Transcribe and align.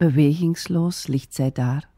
Bewegingsloos 0.00 1.06
ligt 1.06 1.34
zij 1.34 1.50
daar. 1.52 1.88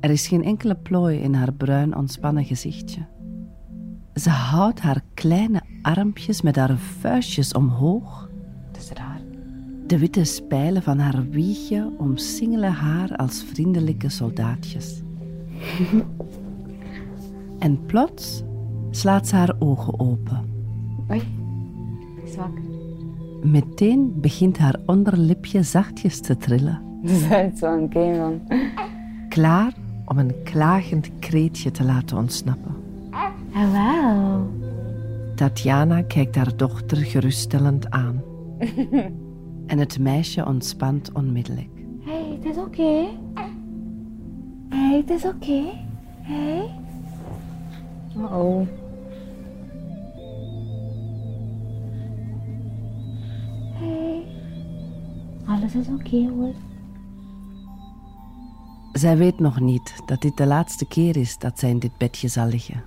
Er 0.00 0.10
is 0.10 0.28
geen 0.28 0.44
enkele 0.44 0.74
plooi 0.74 1.18
in 1.18 1.34
haar 1.34 1.52
bruin 1.52 1.96
ontspannen 1.96 2.44
gezichtje. 2.44 3.06
Ze 4.14 4.30
houdt 4.30 4.80
haar 4.80 5.02
kleine 5.14 5.62
armpjes 5.82 6.42
met 6.42 6.56
haar 6.56 6.78
vuistjes 6.78 7.52
omhoog. 7.52 8.30
Het 8.66 8.76
is 8.76 8.90
raar. 8.90 9.20
De 9.86 9.98
witte 9.98 10.24
spijlen 10.24 10.82
van 10.82 10.98
haar 10.98 11.28
wiegje 11.28 11.92
omsingelen 11.98 12.72
haar 12.72 13.16
als 13.16 13.44
vriendelijke 13.44 14.08
soldaatjes. 14.08 15.02
en 17.58 17.86
plots 17.86 18.42
slaat 18.90 19.26
ze 19.28 19.36
haar 19.36 19.56
ogen 19.58 20.00
open. 20.00 20.50
Oei, 21.10 21.22
wakker. 22.36 22.67
Meteen 23.42 24.20
begint 24.20 24.58
haar 24.58 24.74
onderlipje 24.86 25.62
zachtjes 25.62 26.20
te 26.20 26.36
trillen, 26.36 26.82
Dat 27.02 27.10
is 27.10 27.22
game 27.60 28.14
van. 28.16 28.40
klaar 29.28 29.72
om 30.04 30.18
een 30.18 30.34
klagend 30.44 31.10
kreetje 31.18 31.70
te 31.70 31.84
laten 31.84 32.16
ontsnappen. 32.16 32.74
Hallo. 33.50 34.46
Tatjana 35.34 36.02
kijkt 36.02 36.36
haar 36.36 36.56
dochter 36.56 36.96
geruststellend 36.96 37.90
aan. 37.90 38.22
en 39.66 39.78
het 39.78 39.98
meisje 39.98 40.46
ontspant 40.46 41.12
onmiddellijk. 41.12 41.70
Hey, 42.00 42.38
het 42.40 42.44
is 42.44 42.56
oké. 42.56 43.06
Hey, 44.68 44.96
het 44.96 45.10
is 45.10 45.24
oké. 45.24 45.62
Hey. 46.20 46.70
Oh. 48.16 48.66
Alles 55.48 55.74
is 55.74 55.86
oké 55.88 56.28
hoor. 56.28 56.54
Zij 58.92 59.16
weet 59.16 59.38
nog 59.38 59.60
niet 59.60 59.94
dat 60.06 60.20
dit 60.20 60.36
de 60.36 60.46
laatste 60.46 60.86
keer 60.86 61.16
is 61.16 61.38
dat 61.38 61.58
zij 61.58 61.70
in 61.70 61.78
dit 61.78 61.98
bedje 61.98 62.28
zal 62.28 62.46
liggen. 62.46 62.84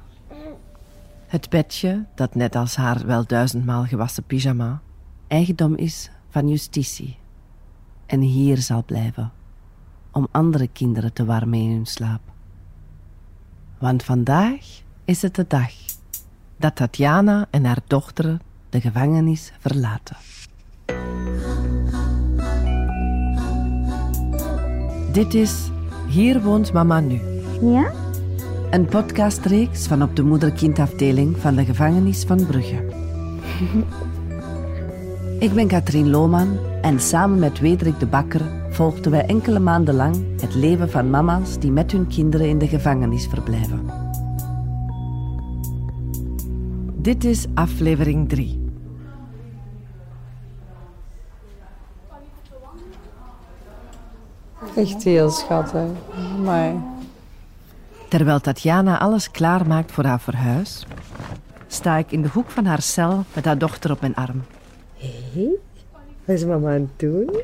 Het 1.27 1.49
bedje, 1.49 2.05
dat 2.15 2.35
net 2.35 2.55
als 2.55 2.75
haar 2.75 3.05
wel 3.05 3.25
duizendmaal 3.25 3.85
gewassen 3.85 4.23
pyjama, 4.23 4.81
eigendom 5.27 5.75
is 5.75 6.11
van 6.29 6.49
justitie. 6.49 7.17
En 8.05 8.21
hier 8.21 8.57
zal 8.57 8.83
blijven, 8.83 9.31
om 10.11 10.27
andere 10.31 10.67
kinderen 10.67 11.13
te 11.13 11.25
warmen 11.25 11.59
in 11.59 11.71
hun 11.71 11.85
slaap. 11.85 12.21
Want 13.79 14.03
vandaag 14.03 14.81
is 15.05 15.21
het 15.21 15.35
de 15.35 15.45
dag 15.47 15.71
dat 16.57 16.75
Tatjana 16.75 17.47
en 17.49 17.65
haar 17.65 17.81
dochter 17.87 18.41
de 18.69 18.81
gevangenis 18.81 19.51
verlaten. 19.59 20.17
Dit 25.11 25.33
is 25.33 25.69
Hier 26.07 26.41
woont 26.41 26.73
mama 26.73 26.99
nu. 26.99 27.19
Ja? 27.61 27.91
Een 28.69 28.85
podcastreeks 28.85 29.87
van 29.87 30.03
op 30.03 30.15
de 30.15 30.23
moeder-kindafdeling 30.23 31.37
van 31.37 31.55
de 31.55 31.65
gevangenis 31.65 32.23
van 32.23 32.45
Brugge. 32.45 32.79
Ik 35.45 35.53
ben 35.53 35.67
Katrien 35.67 36.09
Lohman 36.09 36.57
en 36.81 36.99
samen 36.99 37.39
met 37.39 37.59
Wederik 37.59 37.99
de 37.99 38.05
Bakker 38.05 38.41
volgden 38.69 39.11
wij 39.11 39.25
enkele 39.25 39.59
maanden 39.59 39.95
lang 39.95 40.41
het 40.41 40.55
leven 40.55 40.89
van 40.89 41.09
mama's 41.09 41.59
die 41.59 41.71
met 41.71 41.91
hun 41.91 42.07
kinderen 42.07 42.47
in 42.47 42.57
de 42.57 42.67
gevangenis 42.67 43.27
verblijven. 43.27 43.81
Dit 46.95 47.23
is 47.23 47.45
aflevering 47.53 48.29
3. 48.29 48.60
Echt 54.75 55.03
heel 55.03 55.29
schattig. 55.29 55.89
Maar 56.43 56.73
Terwijl 58.07 58.39
Tatjana 58.39 58.99
alles 58.99 59.31
klaarmaakt 59.31 59.91
voor 59.91 60.03
haar 60.03 60.19
verhuis, 60.19 60.85
sta 61.67 61.97
ik 61.97 62.11
in 62.11 62.21
de 62.21 62.29
hoek 62.33 62.49
van 62.49 62.65
haar 62.65 62.81
cel 62.81 63.23
met 63.33 63.45
haar 63.45 63.57
dochter 63.57 63.91
op 63.91 64.01
mijn 64.01 64.15
arm. 64.15 64.43
wat 66.25 66.35
is 66.35 66.45
mama 66.45 66.67
aan 66.73 66.73
het 66.73 66.99
doen? 66.99 67.41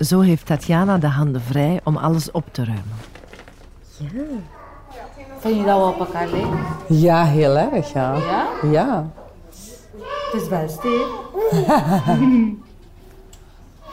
Zo 0.00 0.20
heeft 0.20 0.46
Tatjana 0.46 0.98
de 0.98 1.06
handen 1.06 1.40
vrij 1.40 1.80
om 1.84 1.96
alles 1.96 2.30
op 2.30 2.44
te 2.50 2.64
ruimen. 2.64 2.96
Vind 5.38 5.56
je 5.56 5.64
dat 5.64 5.76
wel 5.76 5.88
op 5.88 5.98
elkaar 5.98 6.28
lijken? 6.28 6.58
Ja, 6.88 7.24
heel 7.24 7.56
erg, 7.56 7.92
ja. 7.92 8.14
Ja? 8.14 8.46
Ja. 8.70 9.10
Het 10.30 10.42
is 10.42 10.48
best, 10.48 10.82
hè? 10.82 10.98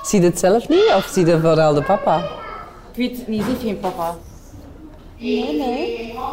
Zie 0.03 0.19
je 0.21 0.25
het 0.25 0.39
zelf 0.39 0.69
niet 0.69 0.93
of 0.95 1.09
zie 1.13 1.25
je 1.25 1.39
vooral 1.39 1.73
de 1.73 1.83
papa? 1.83 2.43
Ik 2.95 3.07
weet 3.09 3.27
niet, 3.27 3.43
heeft 3.43 3.61
geen 3.61 3.79
papa. 3.79 4.15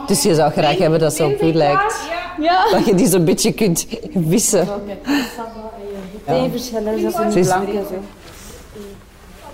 Dus 0.06 0.22
je 0.22 0.34
zou 0.34 0.52
graag 0.52 0.78
hebben 0.78 0.98
dat 0.98 1.14
ze 1.14 1.24
op 1.24 1.42
u 1.42 1.52
lijkt. 1.52 2.10
Ja. 2.40 2.70
Dat 2.70 2.86
je 2.86 2.94
die 2.94 3.06
zo'n 3.06 3.24
beetje 3.24 3.52
kunt 3.52 3.86
wissen. 4.12 4.68
Eén 6.26 6.50
verschil 6.50 6.86
is 6.86 7.48
dat. 7.48 7.64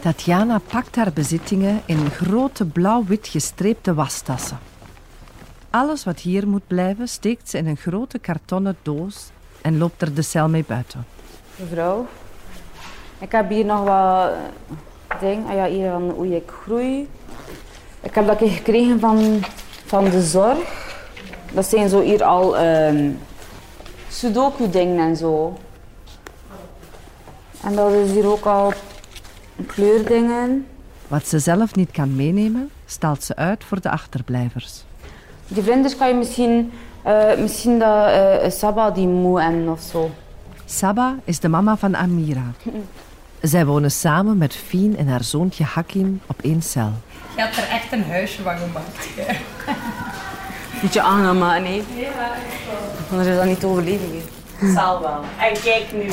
Tatjana 0.01 0.61
pakt 0.71 0.97
haar 0.97 1.13
bezittingen 1.13 1.83
in 1.85 2.11
grote 2.11 2.65
blauw-wit 2.65 3.29
gestreepte 3.29 3.95
wastassen. 3.95 4.59
Alles 5.71 6.05
wat 6.05 6.21
hier 6.21 6.49
moet 6.49 6.67
blijven 6.67 7.09
steekt 7.09 7.51
ze 7.51 7.59
in 7.59 7.67
een 7.67 7.77
grote 7.77 8.19
kartonnen 8.19 8.77
doos 8.83 9.31
en 9.63 9.79
loopt 9.79 10.03
er 10.03 10.15
de 10.15 10.23
cel 10.23 10.49
mee 10.49 10.65
buiten. 10.67 11.07
Mevrouw, 11.57 12.07
ik 13.19 13.33
heb 13.33 13.49
hier 13.49 13.65
nog 13.65 13.85
wat 13.85 14.31
dingen. 15.21 15.47
Ah 15.47 15.55
ja, 15.55 15.67
hier 15.67 15.91
van 15.91 16.11
hoe 16.11 16.37
ik 16.37 16.51
groei. 16.63 17.09
Ik 18.01 18.15
heb 18.15 18.27
dat 18.27 18.39
gekregen 18.39 19.01
van, 19.01 19.41
van 19.87 20.05
de 20.05 20.23
zorg. 20.23 20.97
Dat 21.53 21.67
zijn 21.67 21.89
zo 21.89 22.01
hier 22.01 22.25
al 22.25 22.59
ehm 22.59 23.11
sudoku-dingen 24.09 24.99
en 24.99 25.17
zo. 25.17 25.59
En 27.63 27.75
dat 27.75 27.93
is 27.93 28.11
hier 28.11 28.27
ook 28.27 28.45
al 28.45 28.73
kleurdingen. 29.67 30.67
Wat 31.09 31.27
ze 31.27 31.39
zelf 31.39 31.75
niet 31.75 31.91
kan 31.91 32.17
meenemen, 32.17 32.71
stelt 32.87 33.23
ze 33.23 33.37
uit 33.37 33.65
voor 33.65 33.81
de 33.81 33.91
achterblijvers. 33.91 34.85
Die 35.49 35.63
vlinders 35.63 35.97
kan 35.97 36.09
je 36.09 36.15
misschien, 36.15 36.73
eh, 37.03 37.37
misschien 37.39 37.79
dat 37.79 38.07
eh 38.07 38.51
Saba 38.51 38.91
die 38.91 39.07
moe 39.07 39.41
en 39.41 39.69
of 39.69 39.81
zo. 39.81 40.11
Saba 40.65 41.17
is 41.25 41.41
de 41.41 41.49
mama 41.49 41.77
van 41.77 41.97
Amira. 41.97 42.45
Zij 43.43 43.67
wonen 43.67 43.91
samen 43.91 44.39
met 44.39 44.55
Fien 44.55 44.97
en 44.97 45.09
haar 45.09 45.25
zoontje 45.25 45.65
Hakim 45.65 46.21
op 46.27 46.41
één 46.43 46.63
cel. 46.63 46.93
Je 47.37 47.41
hebt 47.43 47.57
er 47.57 47.69
echt 47.69 47.93
een 47.93 48.05
huisje 48.05 48.43
van 48.43 48.57
gemaakt. 48.59 49.09
hè. 49.17 49.37
Moet 50.83 50.93
je 50.93 51.03
aan 51.03 51.39
maken, 51.39 51.63
nee? 51.63 51.83
Anders 53.11 53.29
is 53.29 53.37
dat 53.37 53.45
niet 53.45 53.61
te 53.61 53.67
overleven. 53.67 54.09
hè. 54.57 54.73
Zal 54.73 55.01
wel. 55.01 55.21
En 55.39 55.61
kijk 55.63 55.85
nu. 55.93 56.11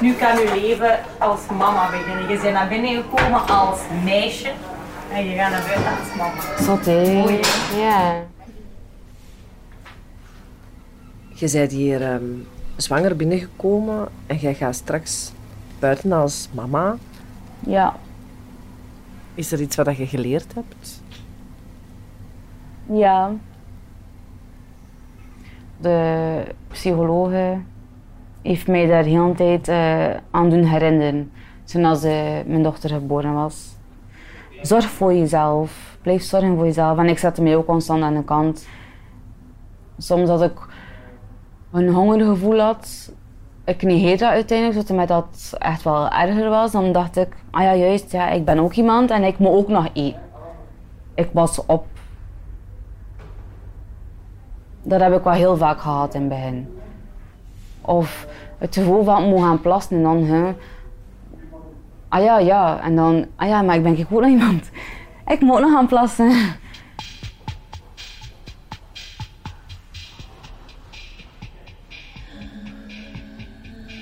Nu 0.00 0.12
kan 0.12 0.38
je 0.38 0.60
leven 0.60 0.98
als 1.18 1.40
mama 1.58 1.90
beginnen. 1.90 2.28
Je 2.28 2.38
bent 2.40 2.52
naar 2.54 2.68
binnen 2.68 2.90
gekomen 3.02 3.48
als 3.48 3.78
meisje. 4.04 4.50
En 5.12 5.24
je 5.28 5.36
gaat 5.36 5.50
naar 5.50 5.62
buiten 5.66 5.90
als 6.00 6.16
mama. 6.16 6.62
Zot, 6.64 6.84
hè? 6.86 7.12
Mooi, 7.12 7.40
Ja. 7.76 8.14
Je 11.34 11.50
bent 11.50 11.72
hier 11.72 12.02
ehm, 12.02 12.22
zwanger 12.76 13.16
binnengekomen 13.16 14.08
en 14.26 14.36
jij 14.36 14.54
gaat 14.54 14.74
straks 14.74 15.32
buiten 15.78 16.12
als 16.12 16.48
mama. 16.52 16.96
Ja. 17.60 17.94
Is 19.34 19.52
er 19.52 19.60
iets 19.60 19.76
wat 19.76 19.96
je 19.96 20.06
geleerd 20.06 20.54
hebt? 20.54 21.02
Ja. 22.86 23.30
De 25.76 26.42
psychologe 26.68 27.58
heeft 28.42 28.66
mij 28.66 28.86
daar 28.86 29.02
de 29.02 29.10
hele 29.10 29.34
tijd 29.34 29.68
eh, 29.68 30.20
aan 30.30 30.50
doen 30.50 30.64
herinneren. 30.64 31.30
Toen 31.64 31.84
als 31.84 32.02
eh, 32.02 32.12
mijn 32.46 32.62
dochter 32.62 32.90
geboren 32.90 33.34
was. 33.34 33.76
Zorg 34.62 34.84
voor 34.84 35.14
jezelf. 35.14 35.98
Blijf 36.02 36.22
zorgen 36.22 36.56
voor 36.56 36.64
jezelf. 36.64 36.98
En 36.98 37.08
ik 37.08 37.18
zette 37.18 37.42
mij 37.42 37.56
ook 37.56 37.66
constant 37.66 38.02
aan 38.02 38.14
de 38.14 38.24
kant. 38.24 38.66
Soms 39.98 40.28
als 40.28 40.40
ik 40.40 40.58
een 41.72 41.88
hongergevoel 41.88 42.58
had, 42.58 43.12
ik 43.66 43.82
negeerde 43.82 44.16
dat 44.16 44.32
uiteindelijk, 44.32 44.86
zodat 44.86 45.08
dat 45.08 45.54
echt 45.58 45.82
wel 45.82 46.08
erger 46.08 46.48
was. 46.48 46.72
Dan 46.72 46.92
dacht 46.92 47.16
ik, 47.16 47.28
ah 47.50 47.62
ja 47.62 47.74
juist, 47.74 48.12
ja, 48.12 48.28
ik 48.28 48.44
ben 48.44 48.58
ook 48.58 48.72
iemand 48.72 49.10
en 49.10 49.22
ik 49.22 49.38
moet 49.38 49.52
ook 49.52 49.68
nog 49.68 49.88
eten. 49.92 50.20
Ik 51.14 51.28
was 51.32 51.66
op 51.66 51.86
dat 54.86 55.00
heb 55.00 55.14
ik 55.14 55.22
wel 55.22 55.32
heel 55.32 55.56
vaak 55.56 55.80
gehad 55.80 56.14
in 56.14 56.20
het 56.20 56.28
begin. 56.28 56.78
Of 57.80 58.26
het 58.58 58.74
gevoel 58.74 59.04
van 59.04 59.22
ik 59.22 59.28
moet 59.28 59.42
gaan 59.42 59.60
plassen 59.60 59.96
en 59.96 60.02
dan, 60.02 60.24
hè. 60.24 60.54
Ah 62.08 62.22
ja, 62.22 62.38
ja. 62.38 62.80
En 62.80 62.96
dan, 62.96 63.26
ah 63.36 63.48
ja, 63.48 63.62
maar 63.62 63.76
ik 63.76 63.82
ben 63.82 63.98
ook 63.98 64.10
nog 64.10 64.30
iemand. 64.36 64.70
Ik 65.26 65.40
moet 65.40 65.60
nog 65.60 65.70
gaan 65.70 65.86
plassen. 65.86 66.32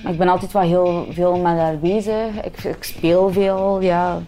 Maar 0.05 0.13
ik 0.13 0.19
ben 0.19 0.29
altijd 0.29 0.51
wel 0.51 0.61
heel 0.61 1.05
veel 1.09 1.37
met 1.37 1.57
haar 1.57 1.77
bezig. 1.77 2.43
Ik, 2.43 2.63
ik 2.63 2.83
speel 2.83 3.31
veel, 3.31 3.81
ja. 3.81 4.21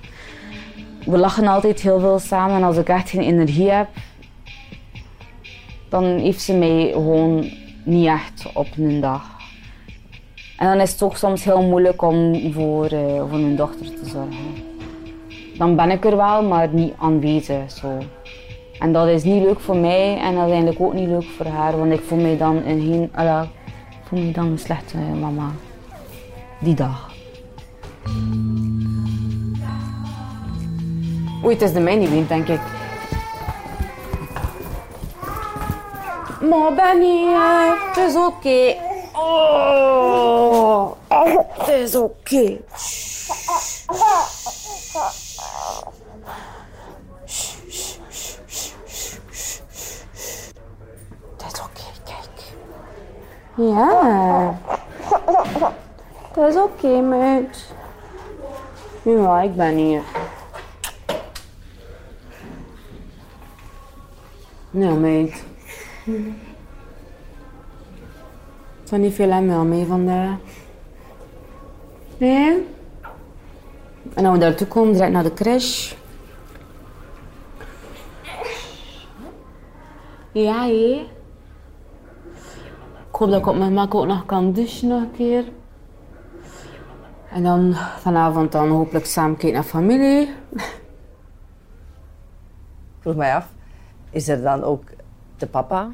We 1.06 1.18
lachen 1.18 1.48
altijd 1.48 1.82
heel 1.82 2.00
veel 2.00 2.20
samen. 2.20 2.56
En 2.56 2.64
als 2.64 2.78
ik 2.78 2.90
echt 2.90 3.10
geen 3.10 3.22
energie 3.22 3.70
heb, 3.70 3.88
dan 5.90 6.04
heeft 6.04 6.42
ze 6.42 6.54
mij 6.54 6.90
gewoon 6.92 7.50
niet 7.84 8.08
echt 8.08 8.52
op 8.54 8.68
een 8.78 9.00
dag. 9.00 9.30
En 10.58 10.68
dan 10.68 10.80
is 10.80 10.92
het 10.92 11.04
ook 11.04 11.18
soms 11.18 11.44
heel 11.44 11.62
moeilijk 11.62 12.02
om 12.02 12.52
voor, 12.52 12.86
eh, 12.86 13.20
voor 13.30 13.40
mijn 13.40 13.56
dochter 13.56 13.86
te 13.86 14.10
zorgen. 14.10 14.66
Dan 15.58 15.76
ben 15.76 15.92
ik 15.92 16.06
er 16.06 16.18
wel, 16.18 16.44
maar 16.44 16.68
niet 16.72 16.94
aanwezig. 17.00 17.72
Zo. 17.72 17.98
En 18.80 18.92
dat 18.94 19.08
is 19.08 19.24
niet 19.24 19.44
leuk 19.44 19.60
voor 19.60 19.78
mij 19.78 20.18
en 20.18 20.38
eigenlijk 20.38 20.80
ook 20.80 20.94
niet 20.94 21.08
leuk 21.08 21.30
voor 21.38 21.46
haar, 21.46 21.78
want 21.78 21.92
ik 21.92 22.02
voel 22.02 22.20
mij 22.20 22.38
dan 22.38 22.64
voel 24.04 24.20
mij 24.20 24.32
dan 24.32 24.46
een 24.46 24.60
slechte 24.60 24.98
mama. 24.98 25.52
Die 26.60 26.74
dag. 26.74 27.10
Oei, 31.44 31.54
het 31.54 31.62
is 31.62 31.74
de 31.74 31.80
mijne 31.80 32.08
niet 32.08 32.28
denk 32.28 32.48
ik. 32.48 32.60
Maar 36.50 36.74
Benny, 36.74 37.34
het 37.34 37.98
is 37.98 38.16
oké. 38.16 38.76
Oh, 39.14 40.92
het 41.08 41.68
is 41.68 41.96
oké. 41.96 42.58
Het 51.38 51.54
is 51.54 51.60
oké, 51.60 51.84
kijk. 52.04 52.54
Ja. 53.56 54.58
Het 56.38 56.54
is 56.54 56.62
oké, 56.62 57.02
meid. 57.02 57.74
Ja, 59.02 59.42
ik 59.42 59.56
ben 59.56 59.76
hier. 59.76 60.02
Nou, 64.70 65.00
meid. 65.00 65.44
Het 68.80 68.90
was 68.90 69.00
niet 69.00 69.14
veel 69.14 69.32
aan 69.32 69.46
meer 69.46 69.66
mee 69.66 69.86
vandaag. 69.86 70.38
Nee? 72.18 72.68
En 74.14 74.26
als 74.26 74.34
we 74.34 74.40
daartoe 74.40 74.68
komen, 74.68 74.94
direct 74.94 75.12
naar 75.12 75.24
de 75.24 75.34
crash. 75.34 75.94
Ja, 80.32 80.66
hé. 80.66 81.08
Ik 83.10 83.16
hoop 83.16 83.30
dat 83.30 83.40
ik 83.40 83.48
op 83.48 83.56
mijn 83.56 83.74
mak 83.74 83.96
ook 83.96 84.06
nog 84.06 84.26
kan 84.26 84.54
douchen 84.54 84.88
nog 84.88 85.02
een 85.02 85.12
keer. 85.12 85.44
En 87.38 87.44
dan 87.44 87.74
vanavond 87.74 88.52
dan 88.52 88.70
hopelijk 88.70 89.06
samen 89.06 89.38
kijken 89.38 89.54
naar 89.54 89.64
familie. 89.64 90.22
Ik 90.50 90.62
vroeg 93.00 93.16
mij 93.16 93.36
af, 93.36 93.54
is 94.10 94.28
er 94.28 94.42
dan 94.42 94.64
ook 94.64 94.84
de 95.38 95.48
papa? 95.48 95.90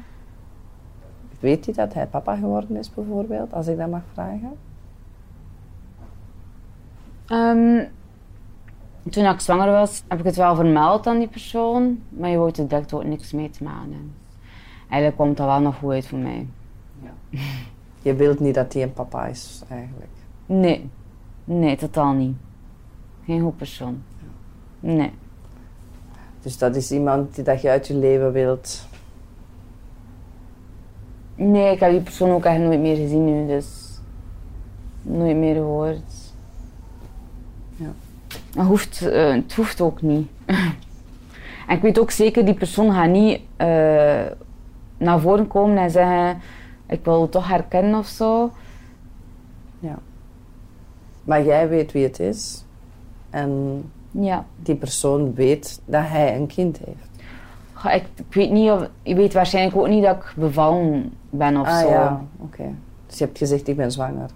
Weet 1.40 1.64
hij 1.64 1.74
dat 1.74 1.94
hij 1.94 2.06
papa 2.06 2.36
geworden 2.36 2.76
is, 2.76 2.94
bijvoorbeeld, 2.94 3.52
als 3.52 3.66
ik 3.66 3.78
dat 3.78 3.88
mag 3.88 4.02
vragen? 4.12 4.56
Ehm, 7.26 7.84
toen 9.10 9.24
ik 9.24 9.40
zwanger 9.40 9.70
was, 9.70 10.02
heb 10.08 10.18
ik 10.18 10.24
het 10.24 10.36
wel 10.36 10.54
vermeld 10.54 11.06
aan 11.06 11.18
die 11.18 11.28
persoon, 11.28 12.02
maar 12.08 12.30
je 12.30 12.36
wou 12.36 12.50
er 12.56 12.68
direct 12.68 12.92
ook 12.92 13.04
niks 13.04 13.32
mee 13.32 13.50
te 13.50 13.64
maken. 13.64 14.14
Eigenlijk 14.88 15.16
komt 15.16 15.36
dat 15.36 15.46
wel 15.46 15.60
nog 15.60 15.76
goed 15.76 15.92
uit 15.92 16.06
voor 16.06 16.18
mij. 16.18 16.46
Je 18.02 18.14
wilt 18.14 18.40
niet 18.40 18.54
dat 18.54 18.72
hij 18.72 18.82
een 18.82 18.92
papa 18.92 19.26
is, 19.26 19.62
eigenlijk. 19.68 20.10
Nee, 20.46 20.90
nee, 21.44 21.76
totaal 21.76 22.12
niet. 22.12 22.36
Geen 23.24 23.42
goed 23.42 23.56
persoon. 23.56 24.02
Nee. 24.80 25.12
Dus 26.42 26.58
dat 26.58 26.76
is 26.76 26.92
iemand 26.92 27.34
die 27.34 27.44
dat 27.44 27.62
je 27.62 27.68
uit 27.68 27.86
je 27.86 27.94
leven 27.94 28.32
wilt. 28.32 28.86
Nee, 31.34 31.72
ik 31.72 31.80
heb 31.80 31.90
die 31.90 32.00
persoon 32.00 32.30
ook 32.30 32.44
echt 32.44 32.58
nooit 32.58 32.80
meer 32.80 32.96
gezien 32.96 33.24
nu, 33.24 33.46
dus 33.46 33.98
nooit 35.02 35.36
meer 35.36 35.54
gehoord. 35.54 36.32
Ja. 37.76 37.92
Het 38.54 38.66
hoeft, 38.66 39.02
eh, 39.02 39.32
het 39.32 39.54
hoeft 39.54 39.80
ook 39.80 40.02
niet. 40.02 40.28
en 41.68 41.76
ik 41.76 41.82
weet 41.82 41.98
ook 41.98 42.10
zeker, 42.10 42.44
die 42.44 42.54
persoon 42.54 42.92
gaat 42.92 43.08
niet 43.08 43.40
eh, 43.56 44.26
naar 44.96 45.20
voren 45.20 45.46
komen 45.46 45.76
en 45.76 45.90
zeggen, 45.90 46.40
ik 46.86 47.04
wil 47.04 47.28
toch 47.28 47.48
herkennen 47.48 47.98
of 47.98 48.06
zo. 48.06 48.50
Ja. 49.78 49.98
Maar 51.24 51.44
jij 51.44 51.68
weet 51.68 51.92
wie 51.92 52.04
het 52.04 52.20
is. 52.20 52.64
En 53.30 53.82
Ja. 54.10 54.44
die 54.62 54.74
persoon 54.74 55.34
weet 55.34 55.80
dat 55.84 56.02
hij 56.06 56.36
een 56.36 56.46
kind 56.46 56.78
heeft. 56.78 57.12
Ik, 57.94 58.04
ik 58.28 58.34
weet 58.34 58.50
niet 58.50 58.70
of, 58.70 58.88
je 59.02 59.14
weet 59.14 59.32
waarschijnlijk 59.32 59.76
ook 59.76 59.88
niet 59.88 60.02
dat 60.04 60.16
ik 60.16 60.32
bevallen 60.36 61.12
ben 61.30 61.56
of 61.56 61.66
ah 61.66 61.78
zo. 61.80 61.88
ja, 61.88 62.24
oké. 62.38 62.74
Dus 63.06 63.18
je 63.18 63.24
hebt 63.24 63.38
gezegd, 63.38 63.68
ik 63.68 63.76
ben 63.76 63.92
zwanger. 63.92 64.30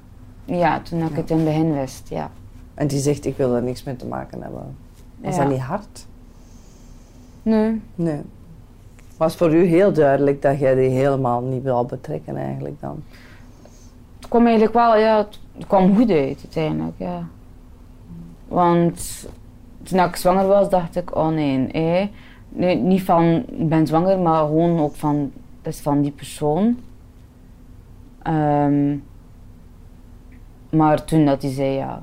Ja, 0.44 0.80
toen 0.80 1.02
ik 1.02 1.16
het 1.16 1.30
in 1.30 1.36
het 1.36 1.44
begin 1.46 1.74
wist, 1.74 2.08
ja. 2.08 2.30
En 2.74 2.86
die 2.86 2.98
zegt, 2.98 3.24
ik 3.26 3.36
wil 3.36 3.54
er 3.54 3.62
niks 3.62 3.82
mee 3.84 3.96
te 3.96 4.06
maken 4.06 4.42
hebben. 4.42 4.76
Was 5.20 5.36
Ja. 5.36 5.42
dat 5.42 5.50
niet 5.52 5.60
hard? 5.60 6.06
Nee. 7.42 7.80
Nee. 7.94 8.20
Was 9.16 9.36
voor 9.36 9.54
u 9.54 9.64
heel 9.64 9.92
duidelijk 9.92 10.42
dat 10.42 10.58
jij 10.58 10.74
die 10.74 10.88
helemaal 10.88 11.40
niet 11.42 11.62
wil 11.62 11.84
betrekken 11.84 12.36
eigenlijk 12.36 12.80
dan? 12.80 13.02
Kwam 14.28 14.44
eigenlijk 14.44 14.74
wel, 14.74 14.96
ja, 14.96 15.16
het 15.56 15.66
kwam 15.66 15.96
goed 15.96 16.10
uit 16.10 16.38
uiteindelijk, 16.42 16.98
ja. 16.98 17.26
Want 18.48 19.28
toen 19.82 19.98
ik 19.98 20.16
zwanger 20.16 20.46
was, 20.46 20.70
dacht 20.70 20.96
ik, 20.96 21.16
oh 21.16 21.28
nee, 21.28 21.66
eh. 21.66 22.06
nee 22.48 22.76
niet 22.76 23.02
van 23.02 23.44
ik 23.46 23.68
ben 23.68 23.86
zwanger, 23.86 24.18
maar 24.18 24.46
gewoon 24.46 24.80
ook 24.80 24.94
van, 24.94 25.32
het 25.62 25.74
is 25.74 25.80
van 25.80 26.02
die 26.02 26.10
persoon. 26.10 26.78
Ehm, 28.22 28.96
maar 30.70 31.04
toen 31.04 31.24
dat 31.24 31.42
hij 31.42 31.50
zei, 31.50 31.70
ja, 31.70 32.02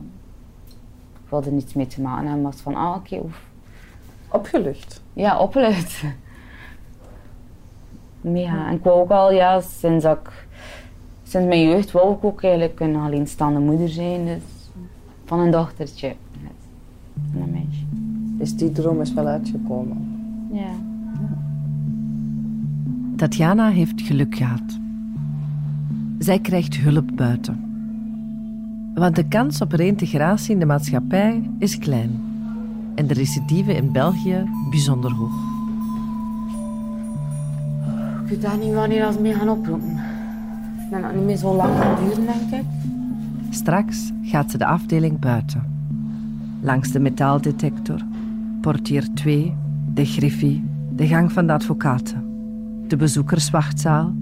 ik 1.13 1.30
wilde 1.30 1.48
er 1.48 1.54
niets 1.54 1.74
mee 1.74 1.88
te 1.88 2.01
maken 2.01 2.25
hebben, 2.25 2.44
was 2.44 2.62
van, 2.62 2.75
ah 2.75 2.95
oké, 2.95 3.19
oef. 3.24 3.42
Opgelucht. 4.31 5.01
Ja, 5.13 5.39
opgelucht. 5.39 6.04
Mega. 8.22 8.68
En 8.68 8.75
ik 8.75 8.83
wou 8.83 9.01
ook 9.01 9.10
al, 9.10 9.31
ja, 9.31 9.62
sinds 9.62 10.04
dat 10.04 10.18
ik, 10.18 10.44
sinds 11.27 11.48
mijn 11.48 11.62
jeugd 11.69 11.92
wou 11.92 12.13
ik 12.13 12.24
ook 12.24 12.44
eigenlijk 12.44 12.80
een 12.80 12.95
alleenstaande 12.95 13.60
moeder 13.60 13.89
zijn. 13.89 14.25
Dus 14.25 14.42
van 15.25 15.39
een 15.39 15.51
dochtertje. 15.51 16.16
Van 17.31 17.42
een 17.42 17.51
meisje. 17.51 17.86
Dus 18.38 18.56
die 18.56 18.72
droom 18.72 19.01
is 19.01 19.13
wel 19.13 19.27
uitgekomen. 19.27 19.98
Ja. 20.51 20.72
Tatjana 23.15 23.70
heeft 23.70 24.01
geluk 24.01 24.36
gehad. 24.36 24.79
Zij 26.20 26.39
krijgt 26.39 26.77
hulp 26.77 27.12
buiten. 27.15 27.60
Want 28.96 29.15
de 29.15 29.27
kans 29.27 29.62
op 29.62 29.72
reintegratie 29.72 30.53
in 30.53 30.60
de 30.60 30.65
maatschappij 30.65 31.50
is 31.60 31.77
klein. 31.77 32.22
En 32.96 33.08
de 33.08 33.13
recidive 33.13 33.74
in 33.75 33.91
België 33.91 34.50
bijzonder 34.70 35.12
hoog. 35.12 35.53
Ik 38.24 38.29
weet 38.29 38.41
daar 38.41 38.58
niet 38.58 38.74
wanneer 38.74 39.12
ze 39.12 39.22
mee 39.22 39.34
gaan 39.34 39.50
oproepen. 39.50 40.04
Dat 40.92 41.04
het 41.04 41.15
niet 41.15 41.25
meer 41.25 41.38
zo 41.38 41.56
lang 41.56 41.77
gaat 41.77 41.98
duren, 41.98 42.25
denk 42.25 42.63
ik. 42.63 42.65
Straks 43.50 44.12
gaat 44.22 44.51
ze 44.51 44.58
de 44.58 44.65
afdeling 44.65 45.20
buiten. 45.20 45.63
Langs 46.62 46.92
de 46.92 47.00
metaaldetector, 47.00 48.01
portier 48.62 49.13
2, 49.13 49.56
de 49.94 50.06
griffie, 50.06 50.63
de 50.96 51.08
gang 51.08 51.32
van 51.32 51.48
de 51.48 51.54
advocaten, 51.54 52.24
de 52.88 52.96
bezoekerswachtzaal, 52.96 54.13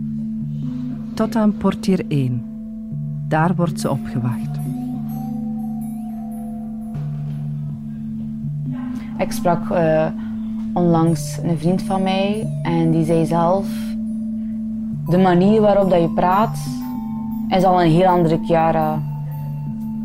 tot 1.14 1.36
aan 1.36 1.58
portier 1.58 2.06
1. 2.08 2.44
Daar 3.28 3.56
wordt 3.56 3.80
ze 3.80 3.90
opgewacht. 3.90 4.60
Ik 9.18 9.32
sprak 9.32 9.70
eh, 9.70 10.08
onlangs 10.74 11.38
een 11.44 11.58
vriend 11.58 11.82
van 11.82 12.04
mij 12.04 12.48
en 12.64 12.92
die 12.92 13.06
zei 13.06 13.26
zelf: 13.26 13.68
De 15.08 15.18
manier 15.18 15.62
waarop 15.62 15.90
dat 15.90 16.02
je 16.02 16.10
praat 16.10 16.58
is 17.50 17.64
al 17.64 17.82
een 17.82 17.92
heel 17.92 18.06
andere 18.06 18.40
Chiara. 18.46 19.02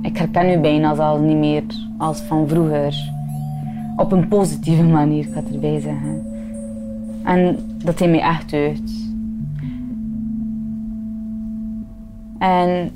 Ik 0.02 0.18
herken 0.18 0.50
u 0.50 0.58
bijna 0.58 0.94
al 0.94 1.18
niet 1.18 1.36
meer 1.36 1.64
als 1.98 2.20
van 2.20 2.48
vroeger. 2.48 3.12
Op 3.96 4.12
een 4.12 4.28
positieve 4.28 4.82
manier, 4.82 5.26
ik 5.26 5.32
ga 5.32 5.40
het 5.40 5.52
erbij 5.52 5.80
zeggen. 5.80 6.26
En 7.24 7.58
dat 7.84 7.98
deed 7.98 8.10
mij 8.10 8.20
echt 8.20 8.52
uit. 8.52 9.12
En 12.38 12.90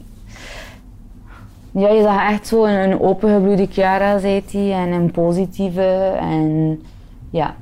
ja, 1.71 1.88
je 1.88 2.02
zag 2.02 2.30
echt 2.30 2.47
zo 2.47 2.64
een, 2.64 2.90
een 2.90 3.00
opengebloede 3.00 3.66
Chiara, 3.66 4.18
hij, 4.18 4.73
en 4.73 4.92
een 4.92 5.11
positieve. 5.11 6.16
En 6.21 6.80
ja, 7.30 7.54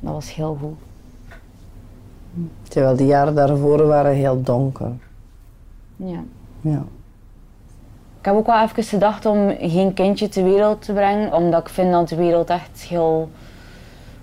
dat 0.00 0.12
was 0.12 0.34
heel 0.34 0.58
goed. 0.60 0.85
Terwijl 2.68 2.96
die 2.96 3.06
jaren 3.06 3.34
daarvoor 3.34 3.86
waren 3.86 4.14
heel 4.14 4.42
donker. 4.42 4.92
Ja. 5.96 6.22
Ja. 6.60 6.84
Ik 8.18 8.32
heb 8.32 8.34
ook 8.34 8.46
wel 8.46 8.62
even 8.62 8.82
gedacht 8.82 9.26
om 9.26 9.56
geen 9.60 9.94
kindje 9.94 10.28
ter 10.28 10.44
wereld 10.44 10.82
te 10.82 10.92
brengen, 10.92 11.32
omdat 11.32 11.60
ik 11.60 11.68
vind 11.68 11.92
dat 11.92 12.08
de 12.08 12.16
wereld 12.16 12.50
echt 12.50 12.82
heel 12.88 13.30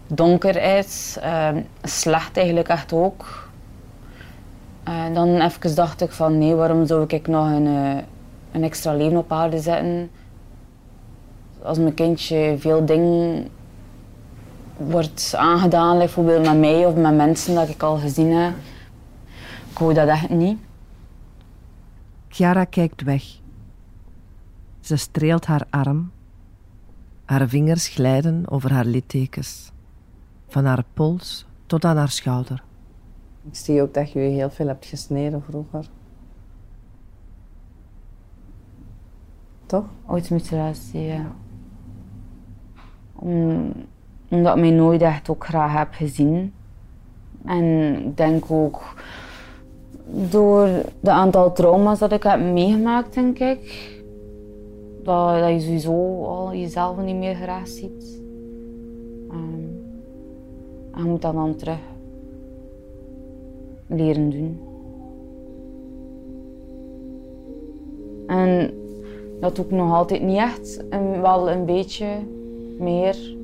donker 0.08 0.78
is. 0.78 1.18
Ehm, 1.22 1.62
slecht 1.84 2.38
eigenlijk 2.38 2.68
echt 2.68 2.94
ook. 2.94 3.50
En 4.84 5.14
dan 5.14 5.42
even 5.42 5.76
dacht 5.76 6.02
ik 6.02 6.12
van 6.12 6.38
nee, 6.38 6.56
waarom 6.56 6.86
zou 6.86 7.04
ik 7.08 7.28
nog 7.28 7.46
een, 7.46 7.68
eh, 7.68 8.04
een 8.52 8.64
extra 8.64 8.94
leven 8.94 9.18
op 9.18 9.32
aarde 9.32 9.60
zetten? 9.60 10.10
Als 11.62 11.78
mijn 11.78 11.94
kindje 11.94 12.56
veel 12.58 12.86
dingen 12.86 13.48
wordt 14.78 15.34
aangedaan, 15.36 15.98
bijvoorbeeld 15.98 16.46
met 16.46 16.58
mij 16.58 16.86
of 16.86 16.96
met 16.96 17.16
mensen 17.16 17.56
dat 17.56 17.70
ik 17.70 17.84
al 17.84 17.98
gezien 17.98 18.32
heb. 18.32 18.54
Ik 19.72 19.78
wou 19.78 19.94
dat 19.94 20.08
echt 20.08 20.30
niet. 20.30 20.58
Chiara 22.28 22.64
kijkt 22.64 23.02
weg. 23.02 23.24
Ze 24.80 24.96
streelt 24.96 25.46
haar 25.46 25.66
arm. 25.70 26.12
Haar 27.26 27.48
vingers 27.48 27.88
glijden 27.88 28.50
over 28.50 28.72
haar 28.72 28.86
littekens. 28.86 29.72
Van 30.48 30.66
haar 30.66 30.84
pols 30.94 31.46
tot 31.66 31.86
aan 31.86 31.98
haar 31.98 32.10
schouder. 32.10 32.64
Ik 33.50 33.56
zie 33.56 33.82
ook 33.82 33.94
dat 33.94 34.12
je 34.12 34.20
je 34.20 34.30
heel 34.30 34.50
veel 34.50 34.68
hebt 34.68 34.86
gesneden 34.86 35.44
vroeger. 35.44 35.90
Toch? 39.66 39.86
Automutilatie, 40.06 41.02
ja. 41.02 41.32
Om, 43.14 43.74
omdat 44.34 44.56
ik 44.56 44.62
mij 44.62 44.72
nooit 44.72 45.02
echt 45.02 45.30
ook 45.30 45.46
graag 45.46 45.78
heb 45.78 45.88
gezien. 45.92 46.54
En 47.46 47.98
ik 48.06 48.18
denk 48.18 48.52
ook 48.52 48.94
door 50.30 50.68
de 51.00 51.12
aantal 51.12 51.52
trauma's 51.52 52.00
dat 52.00 52.12
ik 52.12 52.24
heb 52.24 52.40
meegemaakt, 52.40 53.14
denk 53.14 53.40
ik, 53.40 53.92
dat, 55.04 55.40
dat 55.40 55.50
je 55.50 55.60
sowieso 55.60 56.24
al 56.26 56.54
jezelf 56.54 56.98
niet 56.98 57.16
meer 57.16 57.36
graag 57.36 57.68
ziet. 57.68 58.22
Ehm, 59.30 59.64
en 60.94 61.04
je 61.04 61.10
moet 61.10 61.22
dat 61.22 61.34
dan 61.34 61.56
terug 61.56 61.80
leren 63.88 64.30
doen. 64.30 64.60
En 68.28 68.74
dat 69.40 69.56
doe 69.56 69.66
ik 69.66 69.72
nog 69.72 69.94
altijd 69.94 70.22
niet 70.22 70.38
echt, 70.38 70.88
en 70.90 71.22
wel 71.22 71.50
een 71.50 71.66
beetje 71.66 72.08
meer. 72.78 73.42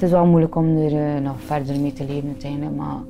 Het 0.00 0.08
is 0.08 0.14
wel 0.14 0.26
moeilijk 0.26 0.54
om 0.54 0.76
er 0.76 0.96
eh, 0.96 1.22
nog 1.22 1.40
verder 1.40 1.80
mee 1.80 1.92
te 1.92 2.04
leven 2.04 2.28
uiteindelijk, 2.28 2.76
maar 2.76 3.00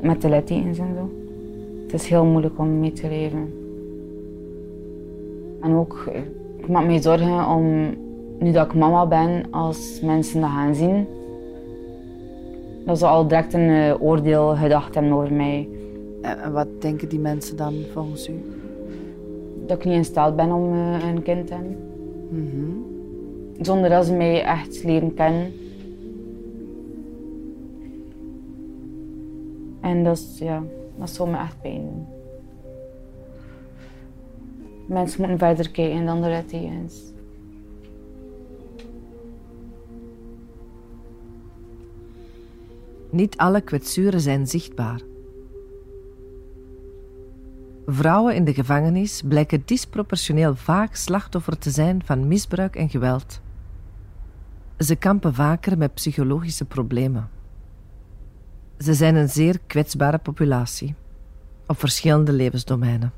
met 0.00 0.22
de 0.22 0.28
littekens 0.28 0.78
en 0.78 0.94
zo. 0.94 1.10
Het 1.82 1.92
is 1.92 2.08
heel 2.08 2.24
moeilijk 2.24 2.58
om 2.58 2.80
mee 2.80 2.92
te 2.92 3.08
leven. 3.08 3.52
En 5.60 5.74
ook, 5.74 6.10
ik 6.56 6.68
maak 6.68 6.86
me 6.86 7.02
zorgen 7.02 7.46
om, 7.46 7.94
nu 8.38 8.52
dat 8.52 8.66
ik 8.66 8.74
mama 8.74 9.06
ben, 9.06 9.42
als 9.50 10.00
mensen 10.02 10.40
dat 10.40 10.50
gaan 10.50 10.74
zien, 10.74 11.06
dat 12.84 12.98
ze 12.98 13.06
al 13.06 13.28
direct 13.28 13.54
een 13.54 13.70
eh, 13.70 14.02
oordeel 14.02 14.56
gedacht 14.56 14.94
hebben 14.94 15.12
over 15.12 15.32
mij. 15.32 15.68
En 16.22 16.52
wat 16.52 16.68
denken 16.78 17.08
die 17.08 17.20
mensen 17.20 17.56
dan 17.56 17.74
volgens 17.92 18.28
u? 18.28 18.34
Dat 19.66 19.76
ik 19.76 19.84
niet 19.84 19.94
in 19.94 20.04
staat 20.04 20.36
ben 20.36 20.52
om 20.52 20.72
eh, 20.72 21.08
een 21.08 21.22
kind 21.22 21.46
te 21.46 21.54
hebben. 21.54 21.76
Mhm. 22.28 22.93
Zonder 23.60 23.90
dat 23.90 24.06
ze 24.06 24.12
mij 24.12 24.44
echt 24.44 24.84
leren 24.84 25.14
kennen. 25.14 25.52
En 29.80 30.04
dat, 30.04 30.18
is, 30.18 30.38
ja, 30.38 30.62
dat 30.98 31.10
zou 31.10 31.30
me 31.30 31.36
echt 31.36 31.60
pijn 31.60 31.82
doen. 31.82 32.06
Mensen 34.86 35.20
moeten 35.20 35.38
verder 35.38 35.70
kijken 35.70 36.06
dan 36.06 36.22
de 36.22 36.28
littekens. 36.28 37.12
Niet 43.10 43.36
alle 43.36 43.60
kwetsuren 43.60 44.20
zijn 44.20 44.46
zichtbaar. 44.46 45.00
Vrouwen 47.86 48.34
in 48.34 48.44
de 48.44 48.54
gevangenis 48.54 49.22
blijken 49.28 49.62
disproportioneel 49.64 50.54
vaak 50.54 50.94
slachtoffer 50.94 51.58
te 51.58 51.70
zijn 51.70 52.02
van 52.04 52.28
misbruik 52.28 52.76
en 52.76 52.88
geweld. 52.88 53.40
Ze 54.84 54.96
kampen 54.96 55.34
vaker 55.34 55.78
met 55.78 55.94
psychologische 55.94 56.64
problemen. 56.64 57.30
Ze 58.78 58.94
zijn 58.94 59.14
een 59.14 59.28
zeer 59.28 59.58
kwetsbare 59.66 60.18
populatie 60.18 60.94
op 61.66 61.78
verschillende 61.78 62.32
levensdomeinen. 62.32 63.12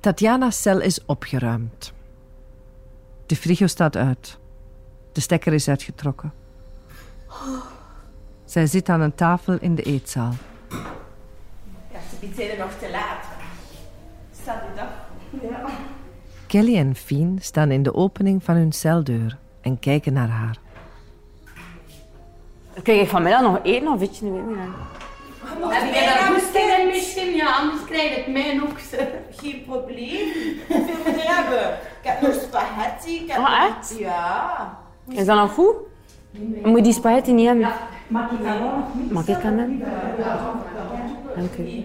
Tatjana's 0.00 0.62
cel 0.62 0.80
is 0.80 1.04
opgeruimd. 1.04 1.92
De 3.26 3.36
frigo 3.36 3.66
staat 3.66 3.96
uit. 3.96 4.38
De 5.12 5.20
stekker 5.20 5.52
is 5.52 5.68
uitgetrokken. 5.68 6.32
Zij 8.44 8.66
zit 8.66 8.88
aan 8.88 9.00
een 9.00 9.14
tafel 9.14 9.58
in 9.58 9.74
de 9.74 9.82
eetzaal. 9.82 10.32
Ja, 11.92 11.98
zijn 12.34 12.50
er 12.50 12.58
nog 12.58 12.72
te 12.72 12.90
laat. 12.90 13.31
Kelly 16.52 16.76
en 16.76 16.94
Fien 16.94 17.38
staan 17.40 17.70
in 17.70 17.82
de 17.82 17.94
opening 17.94 18.44
van 18.44 18.54
hun 18.54 18.72
celdeur 18.72 19.38
en 19.60 19.78
kijken 19.78 20.12
naar 20.12 20.28
haar. 20.28 20.56
Krijg 22.82 23.00
ik 23.00 23.08
vanmiddag 23.08 23.42
nog 23.42 23.58
eten 23.62 23.92
of 23.92 23.98
weet 23.98 24.16
je 24.18 24.24
niet 24.24 24.32
meer? 24.46 24.56
Heb 25.60 25.94
jij 26.54 26.80
in 26.80 26.86
misschien? 26.86 27.34
Ja, 27.34 27.56
anders 27.56 27.84
krijg 27.84 28.16
ik 28.16 28.32
mijn 28.32 28.62
ook. 28.62 28.78
Geen 29.30 29.62
probleem. 29.66 30.28
Hoeveel 30.68 30.94
moet 31.12 31.22
je 31.22 31.28
hebben? 31.28 31.72
Ik 32.02 32.08
heb 32.08 32.20
nog 32.20 32.34
spaghetti. 32.42 33.14
Ik 33.14 33.30
heb 33.30 33.38
Ah, 33.44 33.60
nog- 33.60 33.76
echt? 33.78 33.98
Ja. 33.98 34.78
Is 35.08 35.26
dat 35.26 35.36
nog 35.36 35.52
goed? 35.52 35.74
Moet 36.62 36.76
je 36.76 36.82
die 36.82 36.92
spaghetti 36.92 37.32
niet 37.32 37.46
hebben? 37.46 37.68
Mag 38.08 38.30
ik 38.30 38.44
dat 38.44 38.58
wel? 38.58 38.72
Mag 39.10 39.28
ik 39.28 39.34
dat 39.34 39.42
hebben? 39.42 39.82
Dank 41.36 41.56
u. 41.58 41.84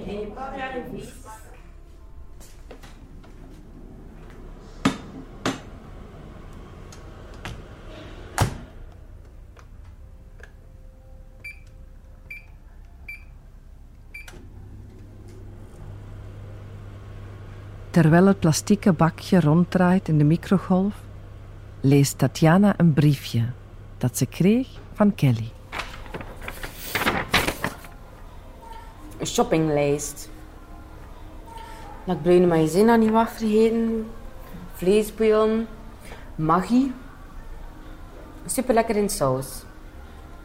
Terwijl 17.97 18.25
het 18.25 18.39
plastieke 18.39 18.93
bakje 18.93 19.39
ronddraait 19.39 20.07
in 20.07 20.17
de 20.17 20.23
microgolf, 20.23 20.93
leest 21.81 22.17
Tatjana 22.17 22.73
een 22.77 22.93
briefje 22.93 23.45
dat 23.97 24.17
ze 24.17 24.25
kreeg 24.25 24.67
van 24.93 25.15
Kelly. 25.15 25.51
Een 29.17 29.25
shoppinglijst. 29.27 30.29
Ik 32.05 32.21
bruine 32.21 32.47
maïzena 32.47 32.95
niet 32.95 33.11
mag 33.11 33.29
vergeten. 33.29 34.07
Vleesbouillon. 34.73 35.67
Maggi. 36.35 36.93
Super 38.45 38.73
lekker 38.73 38.95
in 38.95 39.09
saus. 39.09 39.47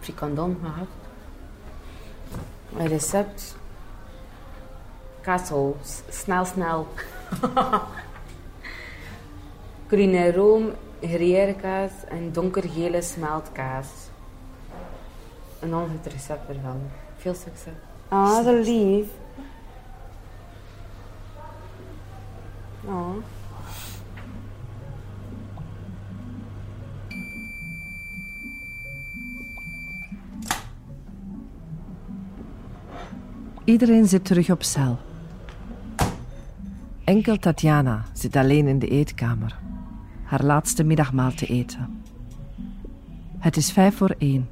Frikandon 0.00 0.58
gehad. 0.62 0.88
Een 2.76 2.86
recept. 2.86 3.56
Kaasel. 5.20 5.76
S- 5.82 6.02
Snel, 6.08 6.44
snel. 6.44 6.86
Gruyère 9.88 10.34
room, 10.34 10.72
gruyère 11.00 11.56
kaas 11.56 11.92
en 12.08 12.32
donkergele 12.32 13.02
smeltkaas. 13.02 13.88
En 15.60 15.70
dan 15.70 15.90
het 15.90 16.12
recept 16.12 16.48
ervan. 16.48 16.80
Veel 17.16 17.34
succes. 17.34 17.72
Ah, 18.08 18.44
zo 18.44 18.60
lief. 18.60 19.06
Oh. 22.84 23.16
Iedereen 33.64 34.06
zit 34.06 34.24
terug 34.24 34.50
op 34.50 34.62
cel. 34.62 34.98
Enkel 37.12 37.36
Tatjana 37.36 38.02
zit 38.12 38.36
alleen 38.36 38.66
in 38.66 38.78
de 38.78 38.88
eetkamer. 38.88 39.58
Haar 40.24 40.44
laatste 40.44 40.84
middagmaal 40.84 41.30
te 41.30 41.46
eten. 41.46 42.02
Het 43.38 43.56
is 43.56 43.72
vijf 43.72 43.96
voor 43.96 44.14
één. 44.18 44.48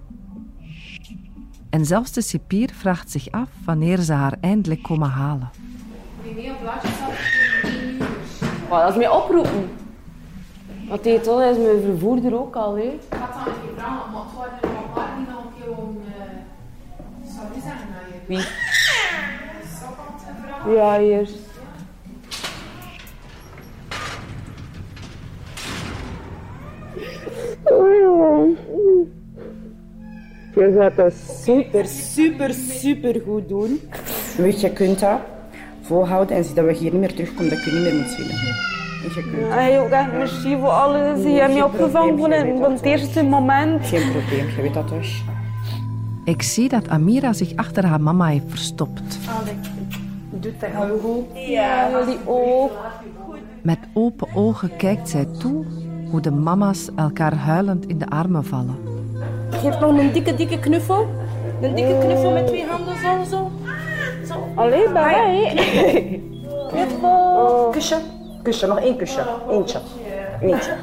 En 1.70 1.84
zelfs 1.84 2.12
de 2.12 2.20
cipier 2.20 2.70
vraagt 2.74 3.10
zich 3.10 3.30
af 3.30 3.48
wanneer 3.64 3.98
ze 3.98 4.12
haar 4.12 4.36
eindelijk 4.40 4.82
komen 4.82 5.08
halen. 5.08 5.50
Wow, 8.68 8.80
dat 8.80 8.90
is 8.90 8.96
mij 8.96 9.08
oproepen. 9.08 9.70
Want 10.88 11.02
dit 11.02 11.22
toch 11.22 11.42
is 11.42 11.56
mijn 11.56 11.82
vervoerder 11.84 12.38
ook 12.40 12.56
al, 12.56 12.76
hè. 12.76 12.82
Ik 12.82 13.00
had 13.18 13.32
dan 13.32 13.54
even 13.54 13.74
vragen, 13.76 14.12
maar 14.12 14.22
het 14.22 14.34
waren 14.36 14.62
er 14.62 14.68
nog 14.68 14.94
maar 14.94 15.18
niet 15.18 15.28
nog 15.28 15.44
een 15.44 15.52
keer 15.58 15.76
om, 15.76 15.98
eh, 16.06 16.22
Wie? 18.26 18.46
Ja, 20.74 20.98
hier. 20.98 21.28
Je 30.60 30.76
gaat 30.78 30.96
dat 30.96 31.12
super, 31.42 31.86
super, 31.86 32.54
super 32.54 33.20
goed 33.26 33.48
doen. 33.48 33.80
Weet 34.36 34.60
je, 34.60 34.66
je 34.66 34.72
kunt 34.72 35.00
dat 35.00 35.18
volhouden 35.80 36.36
en 36.36 36.44
zie 36.44 36.54
dat 36.54 36.64
we 36.64 36.72
hier 36.72 36.90
niet 36.90 37.00
meer 37.00 37.14
terugkomen, 37.14 37.50
dat 37.50 37.64
je 37.64 37.70
niet 37.70 37.82
meer 37.82 37.92
kunt 38.16 38.28
dat. 38.28 39.52
Hey, 39.52 39.80
ook 39.80 39.88
echt 39.88 40.12
merci 40.12 40.56
voor 40.58 40.68
alles. 40.68 41.22
Je 41.22 41.28
hebt 41.28 41.54
me 41.54 41.64
opgevangen 41.64 42.18
van 42.18 42.30
het, 42.30 42.58
van 42.60 42.72
het 42.72 42.82
eerste 42.82 43.22
moment. 43.22 43.86
Geen 43.86 44.10
probleem, 44.10 44.46
je 44.56 44.62
weet 44.62 44.74
dat 44.74 44.88
toch? 44.88 45.06
Ik 46.24 46.42
zie 46.42 46.68
dat 46.68 46.88
Amira 46.88 47.32
zich 47.32 47.56
achter 47.56 47.86
haar 47.86 48.00
mama 48.00 48.26
heeft 48.26 48.44
verstopt. 48.48 49.18
Doet 50.30 50.60
dat 50.60 50.70
heel 50.72 50.98
goed. 50.98 51.48
Ja, 51.48 51.90
jullie 51.90 52.18
ook. 52.24 52.70
Met 53.62 53.78
open 53.92 54.28
ogen 54.34 54.76
kijkt 54.76 55.08
zij 55.08 55.26
toe 55.38 55.64
hoe 56.10 56.20
de 56.20 56.30
mama's 56.30 56.90
elkaar 56.96 57.34
huilend 57.34 57.86
in 57.86 57.98
de 57.98 58.08
armen 58.08 58.44
vallen. 58.44 58.99
Geef 59.50 59.80
nog 59.80 59.98
een 59.98 60.12
dikke, 60.12 60.34
dikke 60.34 60.58
knuffel. 60.58 61.06
Een 61.60 61.74
dikke 61.74 61.98
knuffel 61.98 62.30
met 62.30 62.46
twee 62.46 62.66
handen 62.66 62.94
zo, 62.96 63.24
zo. 63.30 63.50
Alleen 64.54 64.92
bij 64.92 65.02
mij. 65.02 66.20
Knuffel. 66.68 67.68
Kusje. 67.72 67.96
Kusje, 68.42 68.66
nog 68.66 68.80
één 68.80 68.96
kusje. 68.96 69.20
Eentje. 69.50 69.80
Eentje. 70.40 70.76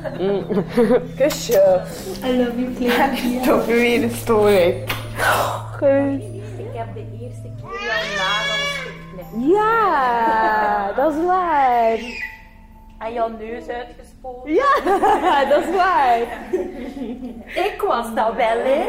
Kusje. 1.17 1.81
I 2.25 2.37
love 2.37 2.51
you, 2.61 2.73
Claire. 2.73 3.39
Toch 3.47 3.65
weer 3.65 4.03
een 4.03 4.11
story. 4.11 4.83
Ik 6.57 6.73
heb 6.73 6.87
de 6.93 7.05
eerste 7.21 7.49
keer 7.61 7.79
jouw 7.87 8.03
nagels 8.17 8.77
geknipt. 8.83 9.53
Ja, 9.53 10.91
dat 10.95 11.13
is 11.13 11.25
waar. 11.25 11.97
En 12.99 13.13
jouw 13.13 13.27
neus 13.27 13.67
uitgespoten. 13.67 14.53
Ja, 14.53 14.73
dat 15.49 15.63
is 15.63 15.75
waar. 15.75 16.19
Ik 17.65 17.83
was 17.87 18.13
dat 18.15 18.35
wel, 18.35 18.57
hè? 18.63 18.85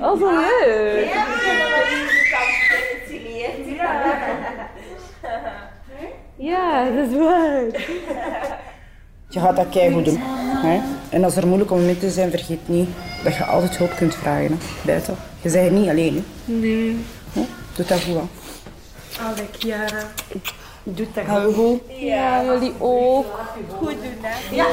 Dat 0.00 0.14
is 0.14 0.20
wel 0.20 0.32
leuk. 0.32 1.08
Ja, 1.08 1.24
Ja, 6.36 6.84
dat 6.90 7.08
is 7.08 7.16
waar. 7.16 7.62
Je 9.28 9.40
gaat 9.40 9.56
dat 9.56 9.68
keigoed 9.68 10.04
doen. 10.04 10.18
Hè? 10.20 10.80
En 11.10 11.24
als 11.24 11.36
er 11.36 11.46
moeilijke 11.46 11.74
momenten 11.74 12.10
zijn, 12.10 12.30
vergeet 12.30 12.68
niet 12.68 12.88
dat 13.24 13.36
je 13.36 13.44
altijd 13.44 13.76
hulp 13.76 13.94
kunt 13.96 14.14
vragen. 14.14 14.46
Hè? 14.50 14.56
Buiten. 14.84 15.16
Je 15.42 15.50
bent 15.50 15.70
niet 15.72 15.88
alleen. 15.88 16.24
Hè? 16.44 16.52
Nee. 16.52 16.96
Doe 17.76 17.86
dat 17.86 18.02
goed. 18.02 18.14
Hè? 18.14 18.20
Allee, 19.24 19.46
Chiara. 19.58 20.02
Doe 20.94 21.06
dat 21.14 21.54
goed. 21.54 21.80
Ja, 21.88 22.44
jullie 22.44 22.74
ook. 22.78 23.26
Goed 23.78 23.90
doen, 23.90 24.18
hè? 24.20 24.56
Ja. 24.56 24.66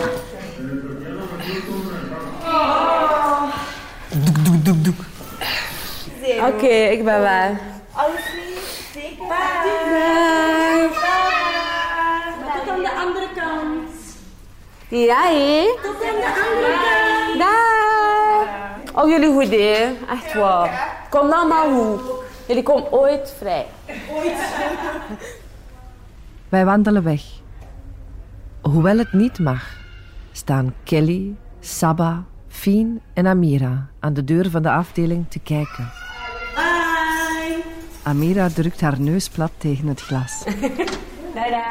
Oké, 6.47 6.67
ik 6.67 7.03
ben 7.03 7.21
weg. 7.21 7.51
Alles 7.93 8.31
lief. 8.33 8.89
Zeker. 8.93 9.27
Bye. 9.27 10.89
Bye. 10.89 11.19
Tot 12.53 12.69
aan 12.69 12.81
de 12.81 12.91
andere 12.91 13.27
kant. 13.35 13.89
Ja, 14.87 15.21
hé. 15.21 15.75
Tot 15.83 16.03
aan 16.03 16.15
de 16.15 16.45
andere 16.47 16.73
kant. 16.73 17.39
Dag. 17.39 19.03
Oh, 19.03 19.09
jullie 19.09 19.33
goed, 19.33 19.49
hè? 19.49 19.95
Echt 20.09 20.33
waar. 20.33 20.97
Kom 21.09 21.29
dan 21.29 21.47
maar 21.47 21.65
goed. 21.65 22.01
Jullie 22.45 22.63
komen 22.63 22.91
ooit 22.91 23.33
vrij. 23.37 23.65
Wij 26.55 26.65
wandelen 26.65 27.03
weg. 27.03 27.23
Hoewel 28.61 28.97
het 28.97 29.13
niet 29.13 29.39
mag, 29.39 29.77
staan 30.31 30.73
Kelly, 30.83 31.35
Saba, 31.59 32.23
Fien 32.47 33.01
en 33.13 33.27
Amira 33.27 33.89
aan 33.99 34.13
de 34.13 34.23
deur 34.23 34.49
van 34.49 34.61
de 34.61 34.71
afdeling 34.71 35.25
te 35.29 35.39
kijken. 35.39 35.89
Bye. 36.55 37.63
Amira 38.03 38.49
drukt 38.49 38.81
haar 38.81 39.01
neus 39.01 39.29
plat 39.29 39.51
tegen 39.57 39.87
het 39.87 40.01
glas. 40.01 40.43
Tada. 41.35 41.63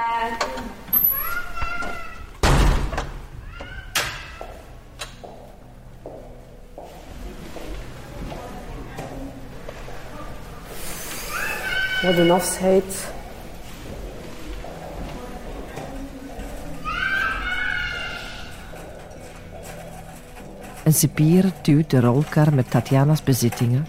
Wat 12.03 12.17
een 12.17 12.31
afscheid. 12.31 13.14
Een 20.85 20.93
cipier 20.93 21.53
duwt 21.63 21.91
de 21.91 22.01
rolkar 22.01 22.55
met 22.55 22.71
Tatjana's 22.71 23.23
bezittingen. 23.23 23.87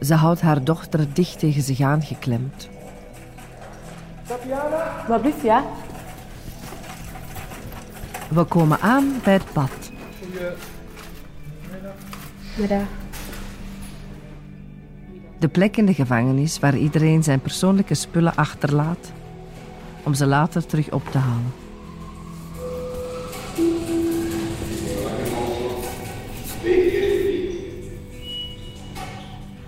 Ze 0.00 0.14
houdt 0.14 0.40
haar 0.40 0.64
dochter 0.64 1.12
dicht 1.12 1.38
tegen 1.38 1.62
zich 1.62 1.80
aangeklemd. 1.80 2.68
Wat 5.08 5.20
blieft, 5.20 5.42
ja? 5.42 5.64
We 8.28 8.44
komen 8.44 8.80
aan 8.80 9.14
bij 9.24 9.32
het 9.32 9.52
bad. 9.52 9.90
Middag. 12.56 12.86
De 15.38 15.48
plek 15.48 15.76
in 15.76 15.86
de 15.86 15.94
gevangenis 15.94 16.58
waar 16.58 16.76
iedereen 16.76 17.22
zijn 17.22 17.40
persoonlijke 17.40 17.94
spullen 17.94 18.34
achterlaat 18.34 19.12
om 20.02 20.14
ze 20.14 20.26
later 20.26 20.66
terug 20.66 20.90
op 20.90 21.10
te 21.10 21.18
halen. 21.18 21.52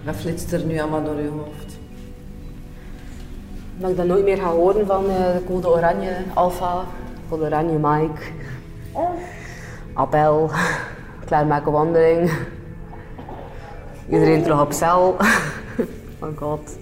Wat 0.04 0.16
flitst 0.16 0.52
er 0.52 0.64
nu 0.64 0.80
allemaal 0.80 1.04
door 1.04 1.20
je 1.20 1.28
hoofd? 1.28 1.78
Dat 3.76 3.90
ik 3.90 3.96
dat 3.96 4.06
nooit 4.06 4.24
meer 4.24 4.36
ga 4.36 4.50
horen 4.50 4.86
van 4.86 5.10
eh, 5.10 5.16
de 5.16 5.42
code 5.46 5.68
oranje 5.68 6.16
alfa, 6.34 6.84
code 7.28 7.44
oranje 7.44 7.78
Mike, 7.78 8.22
appel, 9.92 10.50
klaarmaken 11.24 11.72
wandeling, 11.72 12.30
iedereen 14.08 14.42
terug 14.42 14.60
op 14.60 14.72
cel. 14.72 15.16
oh 16.22 16.36
god. 16.36 16.78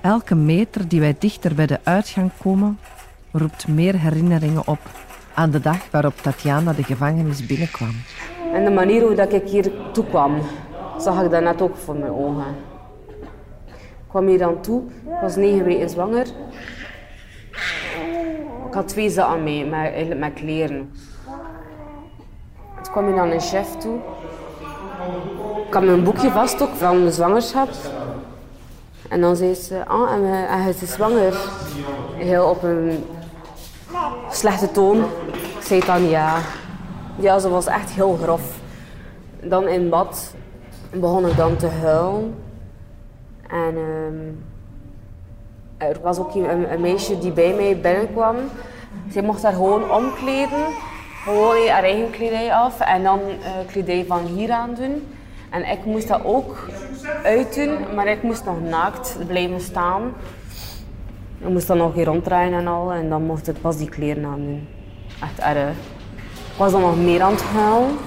Elke 0.00 0.34
meter 0.34 0.88
die 0.88 1.00
wij 1.00 1.16
dichter 1.18 1.54
bij 1.54 1.66
de 1.66 1.78
uitgang 1.82 2.30
komen, 2.42 2.78
roept 3.30 3.68
meer 3.68 3.98
herinneringen 3.98 4.66
op 4.66 4.78
aan 5.34 5.50
de 5.50 5.60
dag 5.60 5.90
waarop 5.90 6.16
Tatjana 6.16 6.72
de 6.72 6.82
gevangenis 6.82 7.46
binnenkwam. 7.46 7.94
En 8.52 8.64
de 8.64 8.70
manier 8.70 9.02
hoe 9.02 9.14
dat 9.14 9.32
ik 9.32 9.48
hier 9.48 9.70
toe 9.92 10.04
kwam, 10.04 10.38
zag 10.98 11.22
ik 11.22 11.30
dat 11.30 11.62
ook 11.62 11.76
voor 11.76 11.96
mijn 11.96 12.12
ogen. 12.12 12.54
Ik 13.66 14.08
kwam 14.08 14.26
hier 14.26 14.38
dan 14.38 14.60
toe, 14.60 14.82
ik 15.04 15.20
was 15.20 15.36
negen 15.36 15.64
weken 15.64 15.90
zwanger. 15.90 16.26
Ik 18.66 18.74
had 18.74 18.88
twee 18.88 19.10
zaken 19.10 19.42
mee, 19.42 19.66
met, 19.66 20.18
met 20.18 20.32
kleren. 20.32 20.90
Toen 22.82 22.92
kwam 22.92 23.06
hier 23.06 23.16
dan 23.16 23.30
een 23.30 23.40
chef 23.40 23.76
toe. 23.76 23.98
Ik 25.66 25.74
had 25.74 25.82
mijn 25.82 26.04
boekje 26.04 26.30
vast 26.30 26.62
ook 26.62 26.74
van 26.74 27.04
de 27.04 27.12
zwangerschap. 27.12 27.68
En 29.08 29.20
dan 29.20 29.36
zei 29.36 29.54
ze, 29.54 29.86
ah, 29.86 30.12
en, 30.12 30.68
is 30.68 30.92
zwanger. 30.92 31.34
Heel 32.16 32.48
op 32.48 32.62
een 32.62 33.04
slechte 34.30 34.70
toon. 34.70 35.04
Zei 35.72 35.84
dan 35.84 36.08
ja. 36.08 36.38
Ja, 37.18 37.38
ze 37.38 37.48
was 37.48 37.66
echt 37.66 37.90
heel 37.90 38.18
grof. 38.22 38.60
Dan 39.40 39.68
in 39.68 39.88
bad 39.88 40.34
begon 40.90 41.26
ik 41.26 41.36
dan 41.36 41.56
te 41.56 41.66
huilen. 41.66 42.34
En 43.48 43.76
ehm, 43.76 44.32
er 45.76 46.00
was 46.02 46.18
ook 46.18 46.34
een, 46.34 46.72
een 46.72 46.80
meisje 46.80 47.18
die 47.18 47.32
bij 47.32 47.54
mij 47.54 47.80
binnenkwam. 47.80 48.36
Zij 49.10 49.22
mocht 49.22 49.42
haar 49.42 49.52
gewoon 49.52 49.90
omkleden. 49.90 50.66
Gewoon 51.24 51.68
haar 51.68 51.82
eigen 51.82 52.10
kledij 52.10 52.54
af 52.54 52.80
en 52.80 53.02
dan 53.02 53.20
eh 53.20 53.66
kledij 53.66 54.04
van 54.08 54.26
hier 54.26 54.50
aan 54.50 54.74
doen. 54.74 55.06
En 55.50 55.70
ik 55.70 55.84
moest 55.84 56.08
dat 56.08 56.24
ook 56.24 56.68
uitdoen, 57.22 57.94
maar 57.94 58.06
ik 58.06 58.22
moest 58.22 58.44
nog 58.44 58.60
naakt 58.60 59.18
blijven 59.26 59.60
staan. 59.60 60.12
Ik 61.38 61.48
moest 61.48 61.66
dan 61.66 61.76
nog 61.76 61.94
hier 61.94 62.06
ronddraaien 62.06 62.52
en 62.52 62.66
al. 62.66 62.92
En 62.92 63.08
dan 63.08 63.22
mocht 63.22 63.48
ik 63.48 63.60
pas 63.60 63.76
die 63.76 63.88
kleren 63.88 64.24
aan 64.24 64.40
doen. 64.44 64.68
Echt 65.22 65.38
erg. 65.38 65.76
Ik 66.52 66.58
was 66.58 66.72
dan 66.72 66.80
nog 66.80 66.96
meer 66.96 67.22
aan 67.22 67.32
het 67.32 67.42
huilen. 67.42 67.98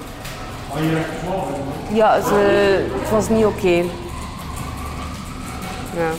Ja, 1.94 2.22
ze, 2.22 2.36
het 3.02 3.10
was 3.10 3.30
niet 3.30 3.46
oké. 3.46 3.84
Ja. 5.96 6.12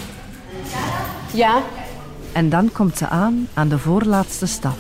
Ja? 1.33 1.59
En 2.33 2.49
dan 2.49 2.73
komt 2.73 2.99
ze 2.99 3.09
aan 3.09 3.49
aan 3.55 3.69
de 3.69 3.79
voorlaatste 3.79 4.47
stap. 4.47 4.77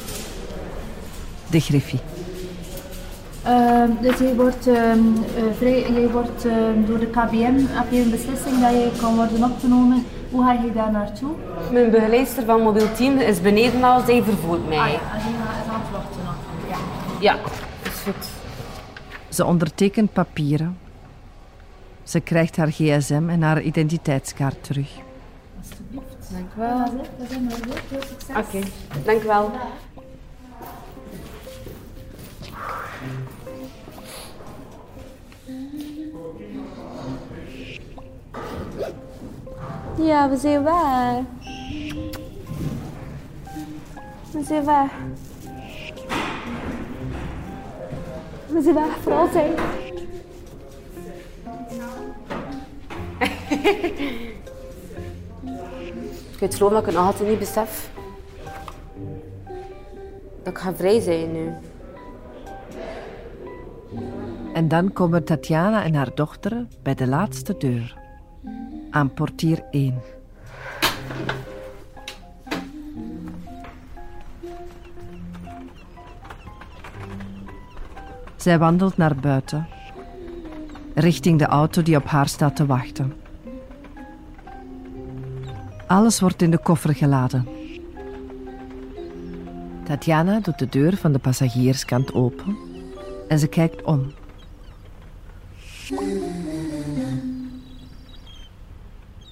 De 1.51 1.61
griffie. 1.61 2.01
Ehm, 3.43 3.91
dus 4.01 4.19
je 4.19 4.35
wordt, 4.37 4.67
ehm, 4.67 4.99
eh, 5.37 5.43
vrij, 5.57 5.93
je 5.93 6.09
wordt 6.13 6.45
ehm, 6.47 6.85
door 6.87 6.99
de 6.99 7.07
KBM, 7.07 7.55
heb 7.57 7.91
je 7.91 8.01
een 8.01 8.11
beslissing 8.11 8.61
dat 8.61 8.71
je 8.71 8.91
kan 9.01 9.17
worden 9.17 9.45
opgenomen. 9.45 10.05
Hoe 10.31 10.45
ga 10.45 10.53
je 10.53 10.73
daar 10.73 10.91
naartoe? 10.91 11.31
Mijn 11.73 11.91
begeleidster 11.91 12.45
van 12.45 12.63
mobiel 12.63 12.93
team 12.93 13.19
is 13.19 13.41
beneden 13.41 13.85
al, 13.85 14.01
zij 14.07 14.23
vervoert 14.23 14.69
mij. 14.69 14.79
Ah 14.79 14.89
ja, 14.89 15.76
Ja. 17.21 17.39
Is 17.83 18.01
goed. 18.05 18.29
Ze 19.29 19.45
ondertekent 19.45 20.13
papieren. 20.13 20.79
Ze 22.03 22.21
krijgt 22.21 22.57
haar 22.57 22.71
gsm 22.71 23.29
en 23.29 23.43
haar 23.43 23.63
identiteitskaart 23.63 24.65
terug. 24.65 24.89
Dank 26.29 26.47
u 26.57 26.59
wel. 26.59 26.85
is 26.85 26.91
het, 26.91 27.19
dat 27.19 27.31
is 27.31 27.37
het. 27.37 27.81
Veel 27.89 28.03
succes. 28.03 28.37
Oké, 28.37 28.69
dank 29.05 29.23
u 29.23 29.27
wel. 29.27 29.51
Ja, 39.99 40.31
we 40.31 40.37
zijn 40.37 40.63
weg. 40.63 41.23
We 44.31 44.45
zijn 44.45 44.65
weg. 44.65 44.91
We 48.57 48.63
zijn 48.63 48.75
weg 48.75 48.97
voor 49.01 49.13
altijd. 49.13 49.61
Ik 56.33 56.39
weet 56.41 56.55
geloof 56.55 56.73
dat 56.73 56.81
ik 56.81 56.87
het 56.87 56.95
nog 56.95 57.07
altijd 57.07 57.29
niet 57.29 57.39
besef. 57.39 57.91
Dat 60.43 60.53
ik 60.53 60.59
ga 60.59 60.75
vrij 60.75 61.01
zijn 61.01 61.33
nu. 61.33 61.53
En 64.55 64.69
dan 64.69 64.93
komen 64.93 65.25
Tatjana 65.25 65.85
en 65.85 65.95
haar 65.95 66.15
dochter 66.15 66.67
bij 66.83 66.95
de 66.95 67.07
laatste 67.07 67.57
deur. 67.57 67.97
Aan 68.91 69.15
portier 69.15 69.65
1. 69.71 70.16
Zij 78.47 78.59
wandelt 78.59 78.97
naar 78.97 79.17
buiten, 79.17 79.67
richting 80.95 81.39
de 81.39 81.47
auto 81.47 81.83
die 81.83 81.97
op 81.97 82.05
haar 82.05 82.29
staat 82.29 82.57
te 82.57 82.67
wachten. 82.67 83.13
Alles 85.87 86.21
wordt 86.21 86.43
in 86.43 86.51
de 86.51 86.59
koffer 86.59 86.95
geladen. 86.95 87.49
Tatjana 89.85 90.41
doet 90.41 90.59
de 90.59 90.69
deur 90.69 90.97
van 90.97 91.13
de 91.13 91.19
passagierskant 91.19 92.15
open 92.15 92.57
en 93.29 93.39
ze 93.39 93.47
kijkt 93.47 93.83
om. 93.83 94.13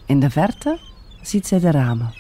In 0.06 0.20
de 0.20 0.30
verte 0.30 0.78
ziet 1.22 1.46
zij 1.46 1.60
de 1.60 1.70
ramen, 1.70 2.14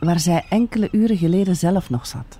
waar 0.00 0.20
zij 0.20 0.44
enkele 0.48 0.88
uren 0.92 1.16
geleden 1.16 1.56
zelf 1.56 1.90
nog 1.90 2.06
zat. 2.06 2.39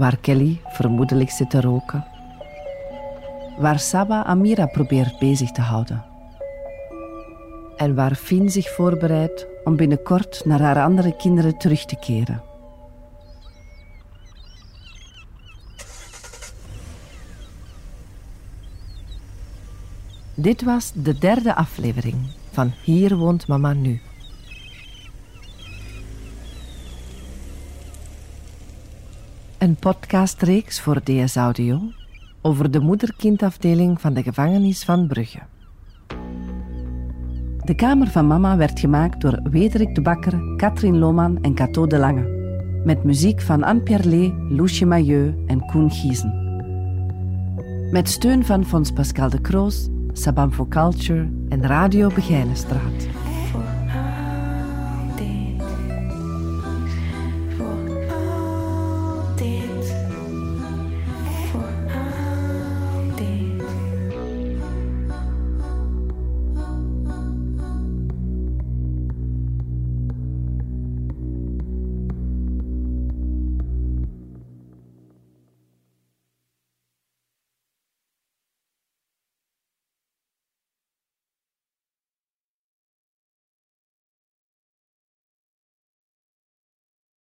Waar 0.00 0.16
Kelly 0.16 0.60
vermoedelijk 0.64 1.30
zit 1.30 1.50
te 1.50 1.60
roken. 1.60 2.04
Waar 3.58 3.78
Saba 3.78 4.24
Amira 4.24 4.66
probeert 4.66 5.18
bezig 5.18 5.50
te 5.50 5.60
houden. 5.60 6.04
En 7.76 7.94
waar 7.94 8.14
Fien 8.14 8.50
zich 8.50 8.68
voorbereidt 8.68 9.46
om 9.64 9.76
binnenkort 9.76 10.44
naar 10.44 10.60
haar 10.60 10.82
andere 10.84 11.16
kinderen 11.16 11.58
terug 11.58 11.84
te 11.84 11.96
keren. 11.96 12.42
Dit 20.34 20.62
was 20.62 20.92
de 20.94 21.18
derde 21.18 21.54
aflevering 21.54 22.16
van 22.50 22.72
Hier 22.84 23.16
woont 23.16 23.46
mama 23.46 23.72
nu. 23.72 24.00
Een 29.60 29.76
podcastreeks 29.76 30.80
voor 30.80 31.02
DS 31.02 31.36
Audio 31.36 31.80
over 32.40 32.70
de 32.70 32.80
moeder-kindafdeling 32.80 34.00
van 34.00 34.14
de 34.14 34.22
gevangenis 34.22 34.84
van 34.84 35.06
Brugge. 35.06 35.38
De 37.64 37.74
Kamer 37.74 38.08
van 38.08 38.26
Mama 38.26 38.56
werd 38.56 38.80
gemaakt 38.80 39.20
door 39.20 39.40
Wederik 39.42 39.94
de 39.94 40.00
Bakker, 40.00 40.56
Katrien 40.56 40.98
Lohman 40.98 41.42
en 41.42 41.54
Cato 41.54 41.86
de 41.86 41.98
Lange. 41.98 42.28
Met 42.84 43.04
muziek 43.04 43.40
van 43.40 43.62
Anne 43.62 43.82
Pierlet, 43.82 44.32
Loesje 44.48 44.86
Mailleux 44.86 45.34
en 45.46 45.66
Koen 45.66 45.90
Giezen. 45.90 46.32
Met 47.90 48.08
steun 48.08 48.44
van 48.44 48.64
Fons 48.64 48.92
Pascal 48.92 49.30
de 49.30 49.40
Kroos, 49.40 49.88
Sabam 50.12 50.52
for 50.52 50.68
Culture 50.68 51.28
en 51.48 51.66
Radio 51.66 52.08
Begijnenstraat. 52.08 53.19